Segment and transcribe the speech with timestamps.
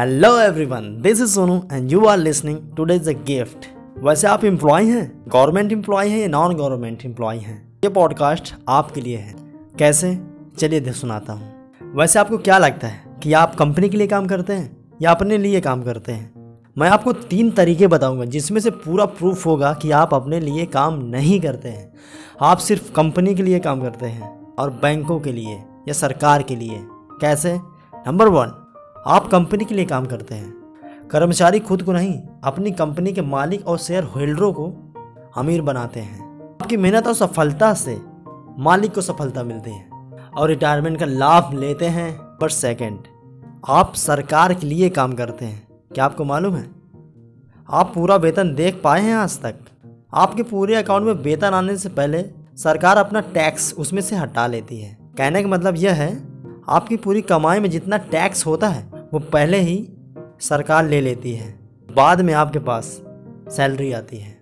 [0.00, 3.66] Hello everyone this is Sonu and you are listening today is a gift
[3.98, 5.24] वैसे आप employ हैं?
[5.28, 7.78] Government employ हैं या non government employ हैं?
[7.84, 9.34] ये पॉडकास्ट आपके लिए है।
[9.78, 10.20] कैसे?
[10.58, 11.52] चलिए दे सुनाता हूँ।
[11.94, 15.38] वैसे आपको क्या लगता है कि आप कंपनी के लिए काम करते हैं या अपने
[15.38, 16.58] लिए काम करते हैं?
[16.78, 20.94] मैं आपको तीन तरीके बताऊँगा जिसमें से पूरा प्रूफ होगा कि आप अपने लिए काम
[20.94, 21.92] नहीं करते हैं।
[22.40, 25.54] आप सिर्फ़ कंपनी के लिए काम करते हैं और बैंकों के लिए
[25.88, 26.80] या सरकार के लिए।
[27.20, 27.60] कैसे?
[28.08, 28.59] नंबर वन
[29.06, 30.50] आप कंपनी के लिए काम करते हैं।
[31.10, 34.94] कर्मचारी खुद को नहीं, अपनी कंपनी के मालिक और शेयर होल्डरों को
[35.36, 38.02] अमीर बनाते हैं। आपकी मेहनत और सफलता से
[38.58, 39.90] मालिक को सफलता मिलती है
[40.36, 42.98] और रिटायरमेंट का लाभ लेते हैं पर सेकंड
[43.68, 46.70] आप सरकार के लिए काम करते हैं। क्या आपको मालूम है?
[47.70, 49.54] आप पूरा वेतन देख पाए हैं आज तक।
[50.14, 52.24] आपके पूरे अकाउंट में वेतन आने से पहले
[52.56, 56.22] सरकार अपना टैक्स उसमें से हटा लेती है। कहने का मतलब यह है,
[56.68, 59.76] आपकी पूरी कमाई में जितना टैक्स होता है वो पहले ही
[60.40, 61.48] सरकार ले लेती है।
[61.88, 62.86] बाद में आपके पास
[63.48, 64.38] सैलरी आती है।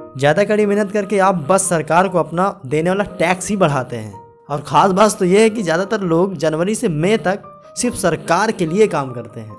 [0.00, 4.46] ज़्यादा कड़ी मेहनत करके आप बस सरकार को अपना देने वाला टैक्स ही बढ़ाते हैं।
[4.50, 7.42] और ख़ास बात तो ये है कि ज़्यादातर लोग जनवरी से मई तक
[7.76, 9.56] सिर्फ़ सरकार के लिए काम करते हैं।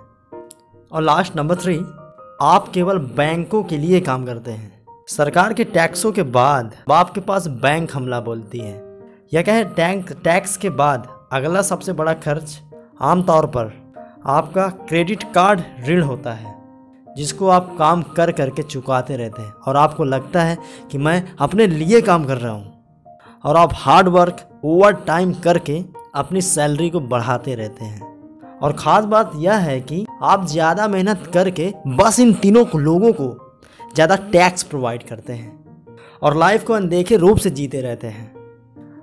[0.91, 1.77] और लास्ट नंबर थ्री
[2.41, 7.47] आप केवल बैंकों के लिए काम करते हैं। सरकार के टैक्सों के बाद आपके पास
[7.47, 8.73] बैंक हमला बोलती है।
[9.33, 12.59] या कहें टैंक, टैक्स के बाद अगला सबसे बड़ा खर्च
[13.01, 13.71] आमतौर पर
[14.19, 16.53] आपका क्रेडिट कार्ड ऋण होता है,
[17.07, 20.57] जिसको आप काम कर करके चुकाते रहते हैं। और आपको लगता है
[20.91, 23.03] कि मैं अपने लिए काम कर रहा हूँ।
[23.43, 25.83] और आप हार्ड वर्क ओवर टाइम करके
[26.15, 28.07] अपनी सैलरी को बढ़ाते रहते हैं।
[28.59, 33.29] और ख़ास बात यह है कि आप ज़्यादा मेहनत करके बस इन तीनों लोगों को
[33.95, 35.57] ज़्यादा टैक्स प्रोवाइड करते हैं।
[36.21, 38.33] और लाइफ को अनदेखे रूप से जीते रहते हैं।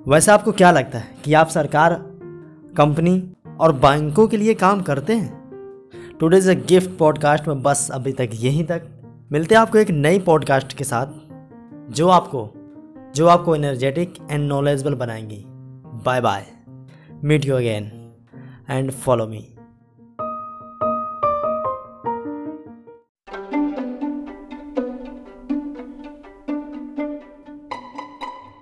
[0.08, 1.94] वैसे आपको क्या लगता है कि आप सरकार
[2.76, 3.18] कंपनी
[3.60, 8.30] और बैंकों के लिए काम करते हैं। टुडेज अ गिफ्ट पॉडकास्ट में बस अभी तक
[8.34, 8.82] यहीं तक।
[9.32, 11.06] मिलते हैं आपको एक नई पॉडकास्ट के साथ,
[11.92, 12.50] जो आपको
[13.14, 15.44] जो आपको energetic and knowledgeable बनाएँगी।
[16.04, 16.46] Bye bye
[17.24, 17.90] meet you again
[18.70, 19.46] and follow me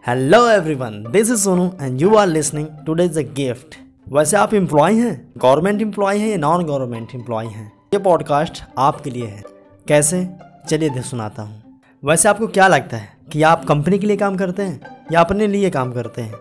[0.06, 4.94] hello everyone this is Sonu and you are listening today's a gift वैसे आप एम्प्लॉय
[4.94, 5.32] हैं?
[5.38, 7.72] गवर्नमेंट एम्प्लॉय हैं या नॉन गवर्नमेंट एम्प्लॉय हैं?
[7.94, 9.42] ये पॉडकास्ट आपके लिए है।
[9.88, 10.30] कैसे?
[10.68, 14.36] चलिए दे सुनाता हूँ। वैसे आपको क्या लगता है कि आप कंपनी के लिए काम
[14.36, 14.80] करते हैं
[15.12, 16.34] या अपने लिए काम करते हैं?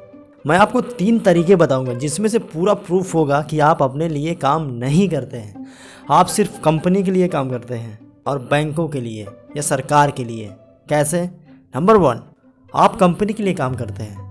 [0.47, 4.61] मैं आपको तीन तरीके बताऊँगा जिसमें से पूरा प्रूफ होगा कि आप अपने लिए काम
[4.61, 5.67] नहीं करते हैं।
[6.09, 9.23] आप सिर्फ़ कंपनी के लिए काम करते हैं और बैंकों के लिए
[9.57, 10.49] या सरकार के लिए।
[10.89, 11.29] कैसे?
[11.75, 12.21] नंबर वन
[12.75, 14.22] आप कंपनी के लिए काम करते हैं।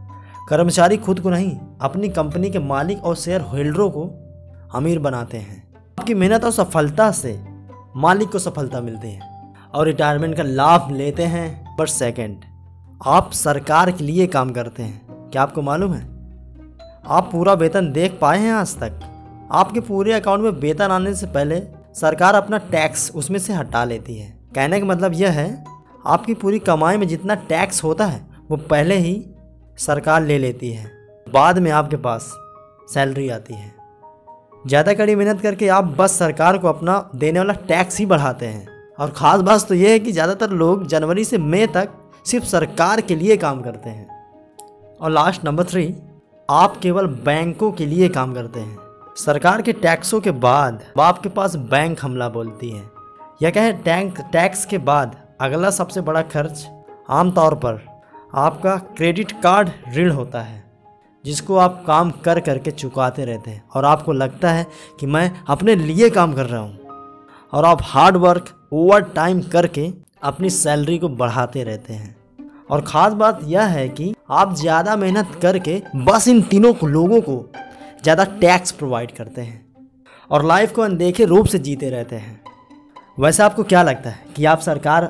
[0.49, 4.11] कर्मचारी खुद को नहीं, अपनी कंपनी के मालिक और शेयर होल्डरों को
[4.75, 7.45] अमीर बनाते हैं। आपकी मेहनत और सफलता से
[7.97, 12.41] मालिक को सफलता मिलती है और रिटायरमेंट का लाभ लेते हैं पर सेकंड
[13.07, 16.05] आप सरकार के लिए काम करते हैं। क्या आपको मालूम है?
[17.07, 19.01] आप पूरा वेतन देख पाए हैं आज तक।
[19.53, 21.63] आपके पूरे अकाउंट में वेतन आने से पहले
[21.95, 25.65] सरकार अपना टैक्स उसमें से हटा लेती है। कहने का मतलब यह है,
[26.07, 29.32] आपकी पूरी कमाई में जितना टैक्स होता है, वो पहले ही
[29.79, 30.91] सरकार ले लेती है।
[31.27, 32.33] बाद में आपके पास
[32.89, 33.71] सैलरी आती है।
[34.65, 38.95] ज़्यादा कड़ी मेहनत करके आप बस सरकार को अपना देने वाला टैक्स ही बढ़ाते हैं।
[38.99, 41.89] और ख़ास बात तो ये है कि ज़्यादातर लोग जनवरी से मई तक
[42.27, 44.09] सिर्फ़ सरकार के लिए काम करते हैं।
[45.01, 45.95] और लास्ट नंबर थ्री
[46.49, 48.79] आप केवल बैंकों के लिए काम करते हैं।
[49.17, 52.91] सरकार के टैक्सों के बाद आपके पास बैंक हमला बोलती है।
[53.43, 56.67] या कहें टैंक, टैक्स के बाद अगला सबसे बड़ा खर्च
[57.11, 57.81] आमतौर पर
[58.33, 60.63] आपका क्रेडिट कार्ड ऋण होता है,
[61.25, 64.67] जिसको आप काम कर करके चुकाते रहते हैं और आपको लगता है
[65.01, 66.79] कि मैं अपने लिए काम कर रहा हूँ।
[67.53, 69.89] और आप हार्ड वर्क ओवर टाइम करके
[70.23, 72.17] अपनी सैलरी को बढ़ाते रहते हैं।
[72.71, 77.37] और ख़ास बात यह है कि आप ज़्यादा मेहनत करके बस इन तीनों लोगों को
[78.03, 79.61] ज़्यादा टैक्स प्रोवाइड करते हैं
[80.31, 82.41] और लाइफ को अनदेखे रूप से जीते रहते हैं।
[83.19, 85.05] वैसे आपको क्या लगता है कि आप सरकार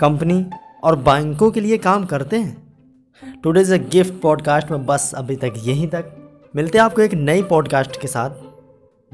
[0.00, 0.44] कंपनी
[0.84, 5.52] और बैंकों के लिए काम करते हैं। टुडेज अ गिफ्ट पॉडकास्ट में बस अभी तक
[5.56, 6.10] यहीं तक।
[6.56, 8.30] मिलते हैं आपको एक नई पॉडकास्ट के साथ,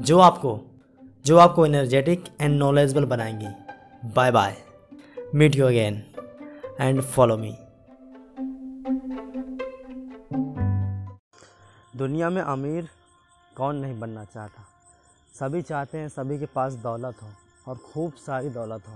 [0.01, 0.59] जो आपको
[1.25, 3.47] जो आपको energetic and knowledgeable बनाएँगी।
[4.15, 4.55] Bye bye
[5.35, 6.03] meet you again
[6.79, 7.57] and follow me
[11.97, 12.87] दुनिया में अमीर
[13.57, 14.63] कौन नहीं बनना चाहता?
[15.39, 17.27] सभी चाहते हैं सभी के पास दौलत हो
[17.67, 18.93] और खूब सारी दौलत हो।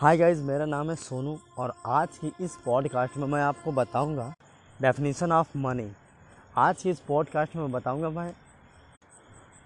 [0.00, 4.34] हाय गाइस मेरा नाम है सोनू और आज की इस पॉडकास्ट में मैं आपको बताऊँगा
[4.82, 5.90] डेफिनेशन ऑफ़ मनी
[6.56, 8.32] आज की इस पॉडकास्ट में मैं बताऊँगा मैं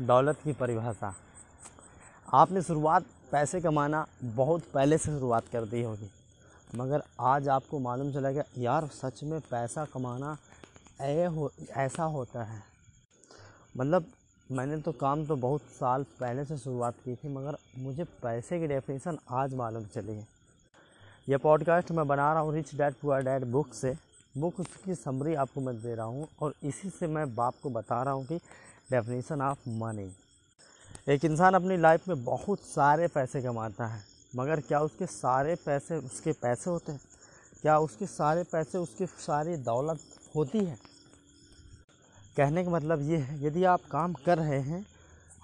[0.01, 1.15] दौलत की परिभाषा.
[2.35, 6.11] आपने शुरुआत पैसे कमाना बहुत पहले से शुरुआत कर दी होगी,
[6.75, 10.37] मगर आज आपको मालूम चला गया यार सच में पैसा कमाना
[11.01, 12.63] ऐ हो, ऐसा होता है.
[13.77, 14.07] मतलब
[14.51, 18.67] मैंने तो काम तो बहुत साल पहले से शुरुआत की थी, मगर मुझे पैसे की
[18.67, 20.27] डेफिनेशन आज मालूम चली है।
[21.29, 23.95] यह पॉडकास्ट मैं बना रहा हूँ rich dad poor dad book से।
[24.35, 28.03] बुक उसकी समरी आपको मैं दे रहा हूँ और इसी से मैं बाप को बता
[28.03, 28.37] रहा हूँ कि
[28.91, 30.11] डेफिनेशन ऑफ़ मनी
[31.09, 34.03] एक इंसान अपनी लाइफ में बहुत सारे पैसे कमाता है,
[34.33, 37.01] मगर क्या उसके सारे पैसे उसके पैसे होते हैं?
[37.63, 40.01] क्या उसके सारे पैसे उसकी सारी दौलत
[40.37, 40.79] होती है?
[42.37, 44.85] कहने का मतलब ये है, यदि आप काम कर रहे हैं,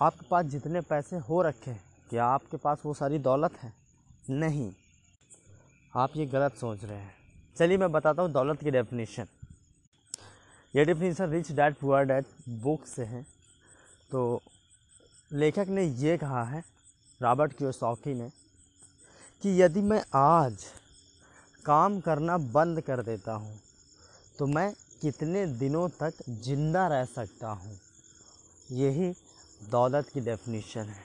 [0.03, 3.73] आपके पास जितने पैसे हो रखे हैं, क्या आपके पास वो सारी दौलत है?
[4.31, 4.71] नहीं।
[5.93, 7.15] आप ये गलत सोच रहे हैं।
[7.57, 9.27] चलिए मैं बताता हूँ दौलत की डेफिनेशन
[10.75, 12.27] ये definition rich dad poor dad
[12.63, 13.23] book से है।
[14.11, 14.41] तो
[15.33, 16.63] लेखक ने ये कहा है,
[17.21, 18.29] रॉबर्ट क्योसॉकी ने,
[19.43, 20.65] कि यदि मैं आज
[21.65, 23.59] काम करना बंद कर देता हूँ
[24.39, 26.15] तो मैं कितने दिनों तक
[26.45, 27.79] ज़िंदा रह सकता हूँ?
[28.73, 29.13] यही
[29.71, 31.03] दौलत की डेफिनेशन है।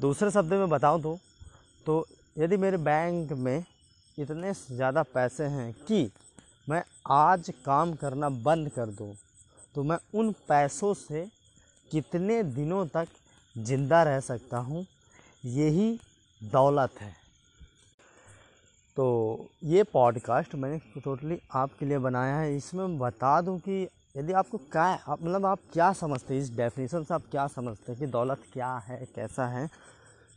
[0.00, 1.18] दूसरे शब्द में बताऊँ तो
[1.86, 2.06] तो
[2.38, 3.64] यदि मेरे बैंक में
[4.18, 6.10] इतने ज़्यादा पैसे हैं कि
[6.68, 9.14] मैं आज काम करना बंद कर दूँ
[9.74, 11.26] तो मैं उन पैसों से
[11.90, 13.08] कितने दिनों तक
[13.56, 14.86] ज़िंदा रह सकता हूँ?
[15.44, 15.98] यही
[16.40, 17.14] दौलत है।
[18.98, 19.04] तो
[19.64, 23.86] ये पॉडकास्ट मैंने टोटली आपके लिए बनाया है। इसमें मैं बता दूँ कि
[24.16, 27.92] यदि आपको क्या आप मतलब आप क्या समझते हैं, इस डेफिनेशन से आप क्या समझते
[27.92, 29.68] हैं कि दौलत क्या है, कैसा है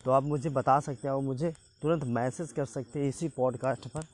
[0.05, 3.87] तो आप मुझे बता सकते हैं और मुझे तुरंत मैसेज कर सकते हैं इसी पॉडकास्ट
[3.87, 4.05] पर।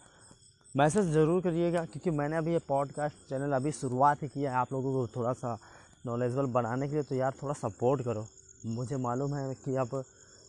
[0.75, 4.73] मैसेज ज़रूर करिएगा, क्योंकि मैंने अभी ये पॉडकास्ट चैनल अभी शुरुआत ही किया है आप
[4.73, 5.57] लोगों को थोड़ा सा
[6.05, 8.27] नॉलेजबल बनाने के लिए। तो यार थोड़ा सपोर्ट करो।
[8.67, 10.01] मुझे मालूम है कि अब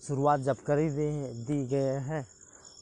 [0.06, 2.26] शुरुआत जब कर ही, दी गए हैं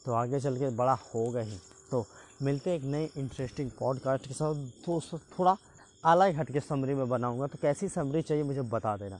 [0.07, 1.57] तो आगे चल के बड़ा होगा ही।
[1.91, 2.05] तो
[2.41, 4.55] मिलते एक नई इंटरेस्टिंग पॉडकास्ट के साथ।
[4.85, 4.99] तो
[5.39, 5.55] थोड़ा
[6.03, 9.19] अलग हट के समरी में बनाऊँगा। तो कैसी समरी चाहिए मुझे बता देना।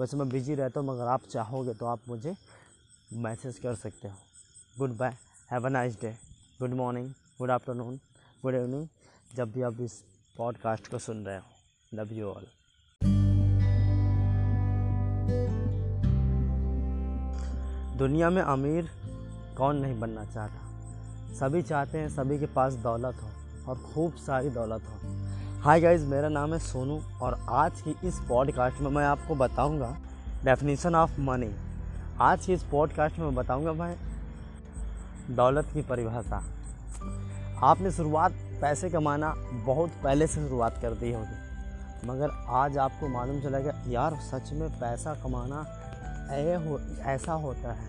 [0.00, 2.34] वैसे मैं बिज़ी रहता हूँ, मगर आप चाहोगे तो आप मुझे
[3.12, 4.14] मैसेज कर सकते हो।
[4.78, 5.16] Good bye
[5.50, 6.14] have a nice day
[6.60, 7.96] good morning good afternoon
[8.42, 8.86] good evening
[9.36, 10.00] जब भी आप इस
[10.36, 11.42] पॉडकास्ट को सुन रहे हो।
[11.94, 12.46] लव यू ऑल
[17.98, 18.90] दुनिया में अमीर
[19.60, 24.50] कौन नहीं बनना चाहता सभी चाहते हैं सभी के पास दौलत हो और खूब सारी
[24.50, 25.10] दौलत हो।
[25.60, 29.96] हाय गाइज़ मेरा नाम है सोनू और आज की इस पॉडकास्ट में मैं आपको बताऊँगा
[30.44, 31.50] डेफिनेशन ऑफ़ मनी
[32.20, 33.94] आज की इस पॉडकास्ट में मैं बताऊँगा भाई,
[35.30, 36.42] दौलत की परिभाषा।
[37.62, 39.34] आपने शुरुआत पैसे कमाना
[39.66, 44.52] बहुत पहले से शुरुआत कर दी होगी, मगर आज आपको मालूम चला गया यार सच
[44.52, 45.64] में पैसा कमाना
[46.32, 46.80] ऐ हो,
[47.10, 47.88] ऐसा होता है।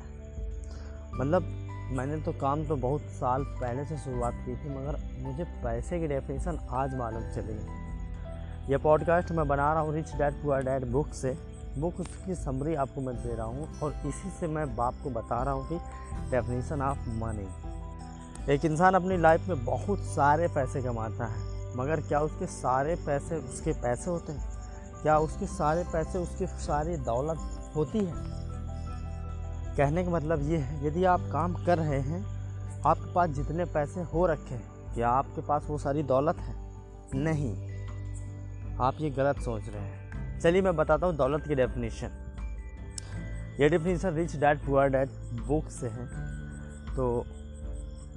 [1.14, 1.61] मतलब
[1.92, 6.08] मैंने तो काम तो बहुत साल पहले से शुरुआत की थी, मगर मुझे पैसे की
[6.08, 11.14] डेफिनेशन आज मालूम चली यह पॉडकास्ट मैं बना रहा हूँ rich dad poor dad book
[11.14, 11.38] से।
[11.78, 15.44] बुक उसकी समरी आपको मैं दे रहा हूँ और इसी से मैं बाप को बता
[15.44, 15.78] रहा हूँ कि
[16.32, 17.48] डेफिनेशन ऑफ़ मनी
[18.54, 23.36] एक इंसान अपनी लाइफ में बहुत सारे पैसे कमाता है, मगर क्या उसके सारे पैसे
[23.36, 24.50] उसके पैसे होते हैं?
[25.02, 27.38] क्या उसके सारे पैसे उसकी सारी दौलत
[27.76, 28.41] होती है?
[29.78, 32.24] कहने का मतलब ये है, यदि आप काम कर रहे हैं,
[32.82, 36.56] आपके पास जितने पैसे हो रखे हैं, क्या आपके पास वो सारी दौलत है?
[37.16, 37.54] नहीं।
[38.80, 42.18] आप ये गलत सोच रहे हैं। चलिए मैं बताता हूँ दौलत की डेफिनेशन
[43.60, 45.10] ये definition rich dad poor dad
[45.48, 46.06] book से है।
[46.96, 47.26] तो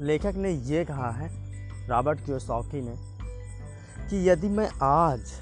[0.00, 1.28] लेखक ने ये कहा है,
[1.88, 2.96] रॉबर्ट क्योसॉकी ने,
[4.10, 5.32] कि यदि मैं आज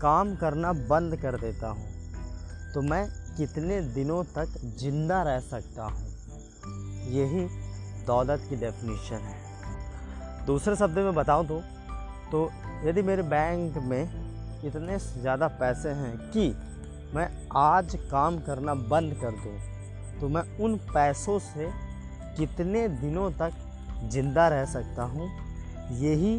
[0.00, 1.86] काम करना बंद कर देता हूँ
[2.74, 6.06] तो मैं कितने दिनों तक ज़िंदा रह सकता हूँ?
[7.10, 7.44] यही
[8.06, 11.60] दौलत की डेफिनेशन है। दूसरे शब्द में बताऊँ तो
[12.32, 12.50] तो
[12.84, 14.02] यदि मेरे बैंक में
[14.64, 16.48] इतने ज़्यादा पैसे हैं कि
[17.14, 19.58] मैं आज काम करना बंद कर दूँ
[20.20, 21.70] तो मैं उन पैसों से
[22.36, 23.52] कितने दिनों तक
[24.12, 25.30] ज़िंदा रह सकता हूँ?
[26.00, 26.36] यही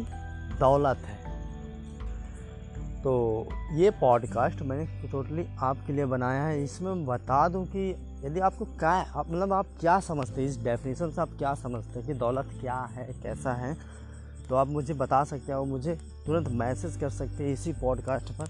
[0.60, 1.23] दौलत है।
[3.04, 3.12] तो
[3.72, 7.90] ये पॉडकास्ट मैंने टोटली आपके लिए बनाया है। इसमें बता दूँ कि
[8.24, 11.98] यदि आपको क्या, आप मतलब आप क्या समझते हैं, इस डेफिनेशन से आप क्या समझते
[11.98, 13.76] हैं कि दौलत क्या है, कैसा है
[14.48, 15.94] तो आप मुझे बता सकते हैं और मुझे
[16.26, 18.48] तुरंत मैसेज कर सकते हैं इसी पॉडकास्ट पर।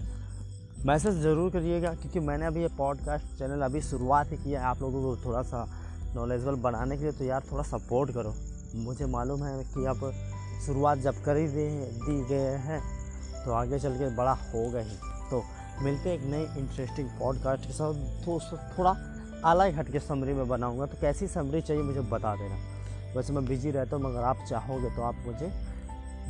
[0.85, 4.81] मैसेज ज़रूर करिएगा, क्योंकि मैंने अभी ये पॉडकास्ट चैनल अभी शुरुआत ही किया है आप
[4.81, 5.67] लोगों को थोड़ा सा
[6.15, 8.33] नॉलेजबल बनाने के लिए। तो यार थोड़ा सपोर्ट करो।
[8.75, 10.11] मुझे मालूम है कि आप
[10.65, 12.81] शुरुआत जब कर ही दे दी गए हैं
[13.45, 14.97] तो आगे चल के बड़ा होगा ही।
[15.29, 15.43] तो
[15.81, 17.93] मिलते एक नए इंटरेस्टिंग पॉडकास्ट के साथ।
[18.25, 18.39] तो
[18.77, 18.91] थोड़ा
[19.45, 22.55] अलग हट के समरी में बनाऊँगा। तो कैसी समरी चाहिए मुझे बता देना।
[23.15, 25.51] वैसे मैं बिज़ी रहता हूँ, मगर आप चाहोगे तो आप मुझे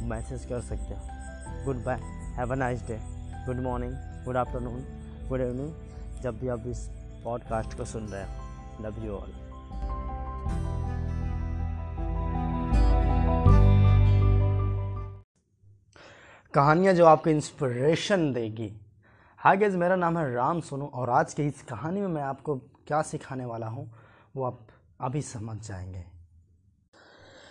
[0.08, 2.00] मैसेज कर सकते हो। Good bye
[2.38, 3.00] have a nice day
[3.46, 3.94] good morning
[4.26, 4.84] good afternoon
[5.30, 6.88] good evening जब भी आप इस
[7.24, 9.32] पॉडकास्ट को सुन रहे हो। लव यू ऑल
[16.56, 18.72] कहानियाँ जो आपको इंस्पिरेशन देगी।
[19.38, 22.56] हाय गेज मेरा नाम है राम सोनू और आज की इस कहानी में मैं आपको
[22.88, 23.92] क्या सिखाने वाला हूँ,
[24.36, 24.60] वो आप
[25.02, 26.04] अभी समझ जाएँगे।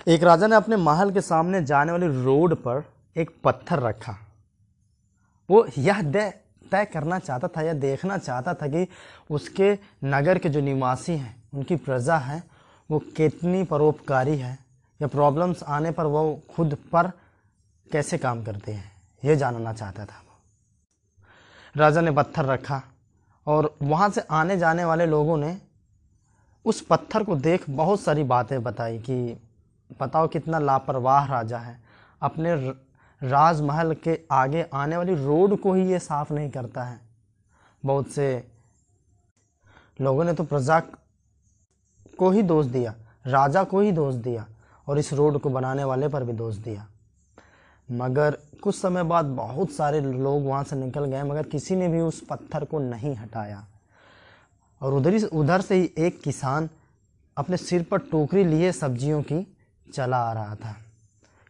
[0.07, 2.83] एक राजा ने अपने महल के सामने जाने वाली रोड पर
[3.17, 4.17] एक पत्थर रखा।
[5.51, 8.87] वो यह तय करना चाहता था या देखना चाहता था कि
[9.31, 12.43] उसके नगर के जो निवासी हैं, उनकी प्रजा है,
[12.91, 14.59] वो कितनी परोपकारी है,
[15.03, 17.13] या प्रॉब्लम्स आने पर वो खुद पर
[17.93, 18.94] कैसे काम करते हैं।
[19.25, 20.23] ये जानना चाहता था
[21.77, 22.83] राजा ने पत्थर रखा
[23.47, 25.57] और वहाँ से आने जाने वाले लोगों ने
[26.65, 29.37] उस पत्थर को देख बहुत सारी बातें बताई कि,
[30.01, 31.79] बताओ कितना लापरवाह राजा है।
[32.23, 32.55] अपने
[33.23, 37.01] राजमहल के आगे आने वाली रोड को ही ये साफ़ नहीं करता है।
[37.85, 38.49] बहुत से
[40.01, 40.81] लोगों ने तो प्रजा
[42.19, 42.95] को ही दोष दिया,
[43.27, 44.47] राजा को ही दोष दिया
[44.87, 46.87] और इस रोड को बनाने वाले पर भी दोष दिया।
[47.91, 52.01] मगर कुछ समय बाद बहुत सारे लोग वहाँ से निकल गए, मगर किसी ने भी
[52.01, 53.67] उस पत्थर को नहीं हटाया।
[54.83, 56.69] और उधर ही उधर से ही एक किसान
[57.37, 59.57] अपने सिर पर टोकरी लिए सब्जियों की
[59.95, 60.77] चला आ रहा था।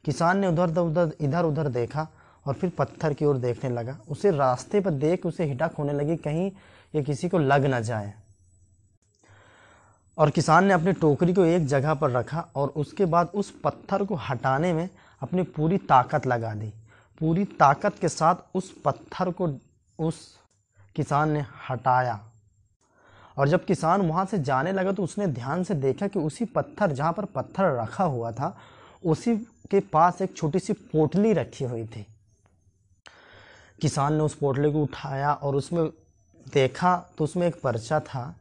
[0.05, 2.09] किसान ने उधर उधर इधर उधर देखा
[2.47, 6.17] और फिर पत्थर की ओर देखने लगा। उसे रास्ते पर देख उसे हिटक होने लगी,
[6.17, 6.53] कहीं
[6.95, 8.15] ये किसी को लग ना जाए।
[10.19, 14.05] और किसान ने अपनी टोकरी को एक जगह पर रखा और उसके बाद उस पत्थर
[14.05, 14.89] को हटाने में
[15.23, 16.73] अपनी पूरी ताकत लगा दी।
[17.21, 19.49] पूरी ताकत के साथ उस पत्थर को,
[19.99, 20.39] उस
[20.97, 22.21] किसान ने हटाया।
[23.39, 26.93] और जब किसान वहाँ से जाने लगा तो उसने ध्यान से देखा कि उसी पत्थर,
[26.93, 28.57] जहाँ पर पत्थर रखा हुआ था,
[29.05, 29.37] उसी
[29.71, 32.07] के पास एक छोटी सी पोटली रखी हुई थी।
[33.81, 35.85] किसान ने उस पोटली को उठाया और उसमें
[36.47, 38.35] देखा तो उसमें एक पर्चा था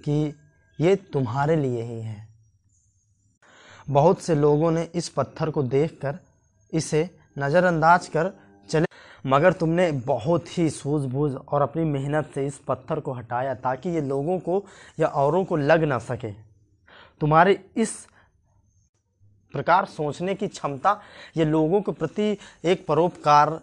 [0.00, 0.34] कि
[0.80, 2.29] ये तुम्हारे लिए ही है।
[3.90, 6.18] बहुत से लोगों ने इस पत्थर को देखकर
[6.72, 8.30] इसे नज़रअंदाज कर
[8.68, 8.86] चले।
[9.24, 14.00] मगर तुमने बहुत ही सूझबूझ और अपनी मेहनत से इस पत्थर को हटाया ताकि ये
[14.02, 14.62] लोगों को
[15.00, 16.32] या औरों को लग ना सके।
[17.20, 17.96] तुम्हारे इस
[19.54, 21.00] प्रकार सोचने की क्षमता
[21.36, 23.60] ये लोगों के प्रति एक परोपकार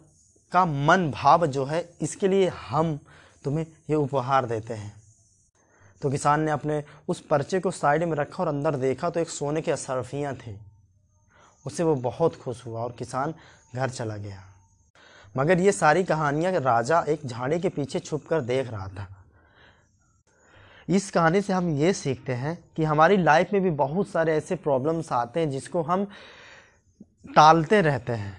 [0.52, 2.98] का मन भाव जो है, इसके लिए हम
[3.46, 4.96] तुम्हें ये उपहार देते हैं।
[6.02, 9.30] तो किसान ने अपने उस पर्चे को साइड में रखा और अंदर देखा तो एक
[9.30, 10.60] सोने के असरफियाँ थी।
[11.66, 13.34] उससे वो बहुत खुश हुआ और किसान
[13.76, 14.44] घर चला गया।
[15.38, 19.08] मगर ये सारी कहानियाँ राजा एक झाड़ी के पीछे छुप कर देख रहा था।
[20.90, 24.56] इस कहानी से हम ये सीखते हैं कि हमारी लाइफ में भी बहुत सारे ऐसे
[24.56, 26.06] प्रॉब्लम्स आते हैं जिसको हम
[27.36, 28.36] टालते रहते हैं।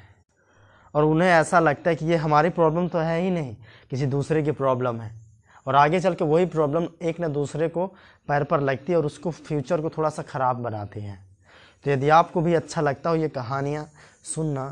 [0.95, 3.57] और उन्हें ऐसा लगता है कि ये हमारी प्रॉब्लम तो है ही नहीं,
[3.91, 5.12] किसी दूसरे की प्रॉब्लम है।
[5.67, 7.87] और आगे चल के वही प्रॉब्लम एक ना दूसरे को
[8.29, 11.19] पैर पर लगती है और उसको फ्यूचर को थोड़ा सा ख़राब बनाती हैं।
[11.85, 13.88] तो यदि आपको भी अच्छा लगता हो ये कहानियाँ
[14.25, 14.69] सुनना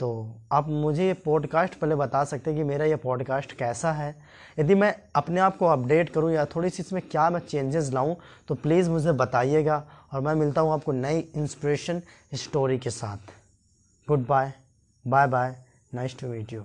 [0.00, 0.08] तो
[0.52, 4.14] आप मुझे ये पॉडकास्ट पहले बता सकते हैं कि मेरा ये पॉडकास्ट कैसा है।
[4.58, 8.16] यदि मैं अपने आप को अपडेट करूँ या थोड़ी सी इसमें क्या मैं चेंजेस लाऊँ
[8.48, 12.02] तो प्लीज़ मुझे बताइएगा और मैं मिलता हूँ आपको नई इंस्पिरेशन
[12.34, 13.32] स्टोरी के साथ।
[14.08, 14.52] Good bye
[15.04, 15.56] bye bye
[15.94, 16.64] nice to meet you